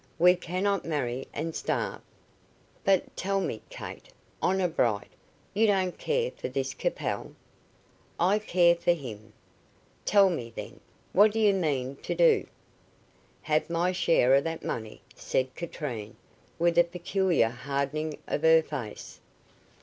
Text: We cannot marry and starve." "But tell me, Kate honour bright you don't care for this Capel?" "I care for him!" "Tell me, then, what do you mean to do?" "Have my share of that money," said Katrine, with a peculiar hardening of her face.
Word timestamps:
We 0.17 0.33
cannot 0.35 0.83
marry 0.83 1.27
and 1.31 1.53
starve." 1.55 2.01
"But 2.83 3.15
tell 3.15 3.39
me, 3.39 3.61
Kate 3.69 4.09
honour 4.41 4.67
bright 4.69 5.09
you 5.53 5.67
don't 5.67 5.95
care 5.95 6.31
for 6.31 6.47
this 6.49 6.73
Capel?" 6.73 7.35
"I 8.19 8.39
care 8.39 8.73
for 8.73 8.93
him!" 8.93 9.31
"Tell 10.03 10.31
me, 10.31 10.53
then, 10.55 10.79
what 11.13 11.31
do 11.31 11.39
you 11.39 11.53
mean 11.53 11.97
to 11.97 12.15
do?" 12.15 12.47
"Have 13.43 13.69
my 13.69 13.91
share 13.91 14.33
of 14.33 14.43
that 14.45 14.65
money," 14.65 15.03
said 15.15 15.53
Katrine, 15.53 16.15
with 16.57 16.79
a 16.79 16.83
peculiar 16.83 17.49
hardening 17.49 18.17
of 18.27 18.41
her 18.41 18.63
face. 18.63 19.19